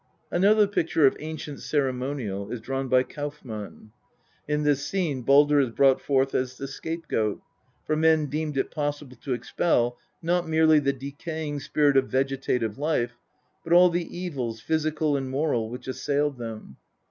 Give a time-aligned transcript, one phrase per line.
[0.31, 3.91] Another picture of ancient ceremonial is drawn by Kauffman.
[4.47, 7.39] In this scene Baldr is brought forth as the scapegoat:
[7.85, 13.11] for men deemed it possible to expel, not merely the decaying spirit of vegetative life,
[13.63, 16.77] but all the evils, physical and moral, which assailed them.